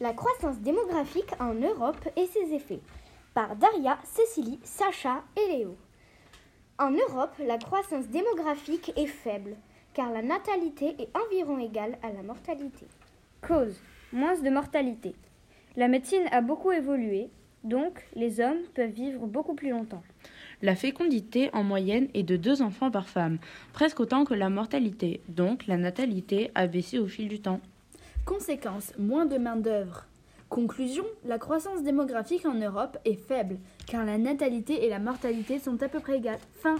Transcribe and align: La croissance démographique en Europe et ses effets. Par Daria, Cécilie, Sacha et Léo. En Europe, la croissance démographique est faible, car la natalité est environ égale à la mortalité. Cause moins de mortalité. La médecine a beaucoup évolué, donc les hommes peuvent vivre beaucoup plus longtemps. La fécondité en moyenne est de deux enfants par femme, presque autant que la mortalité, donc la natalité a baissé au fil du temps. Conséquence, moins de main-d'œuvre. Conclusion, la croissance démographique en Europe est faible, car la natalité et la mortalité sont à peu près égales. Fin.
La 0.00 0.12
croissance 0.12 0.60
démographique 0.60 1.32
en 1.40 1.54
Europe 1.54 2.08
et 2.16 2.26
ses 2.26 2.54
effets. 2.54 2.78
Par 3.34 3.56
Daria, 3.56 3.98
Cécilie, 4.04 4.60
Sacha 4.62 5.24
et 5.36 5.56
Léo. 5.56 5.76
En 6.78 6.92
Europe, 6.92 7.34
la 7.44 7.58
croissance 7.58 8.06
démographique 8.06 8.92
est 8.96 9.06
faible, 9.06 9.56
car 9.94 10.12
la 10.12 10.22
natalité 10.22 10.94
est 11.00 11.08
environ 11.26 11.58
égale 11.58 11.98
à 12.04 12.12
la 12.12 12.22
mortalité. 12.22 12.86
Cause 13.42 13.80
moins 14.12 14.38
de 14.40 14.50
mortalité. 14.50 15.16
La 15.76 15.88
médecine 15.88 16.28
a 16.30 16.42
beaucoup 16.42 16.70
évolué, 16.70 17.28
donc 17.64 18.06
les 18.14 18.38
hommes 18.38 18.62
peuvent 18.74 18.90
vivre 18.90 19.26
beaucoup 19.26 19.54
plus 19.54 19.70
longtemps. 19.70 20.04
La 20.62 20.76
fécondité 20.76 21.50
en 21.52 21.64
moyenne 21.64 22.06
est 22.14 22.22
de 22.22 22.36
deux 22.36 22.62
enfants 22.62 22.92
par 22.92 23.08
femme, 23.08 23.38
presque 23.72 23.98
autant 23.98 24.24
que 24.24 24.34
la 24.34 24.48
mortalité, 24.48 25.22
donc 25.28 25.66
la 25.66 25.76
natalité 25.76 26.52
a 26.54 26.68
baissé 26.68 27.00
au 27.00 27.08
fil 27.08 27.26
du 27.26 27.40
temps. 27.40 27.60
Conséquence, 28.28 28.92
moins 28.98 29.24
de 29.24 29.38
main-d'œuvre. 29.38 30.04
Conclusion, 30.50 31.06
la 31.24 31.38
croissance 31.38 31.82
démographique 31.82 32.44
en 32.44 32.52
Europe 32.52 32.98
est 33.06 33.16
faible, 33.16 33.56
car 33.86 34.04
la 34.04 34.18
natalité 34.18 34.84
et 34.84 34.90
la 34.90 34.98
mortalité 34.98 35.58
sont 35.58 35.82
à 35.82 35.88
peu 35.88 35.98
près 35.98 36.18
égales. 36.18 36.38
Fin. 36.52 36.76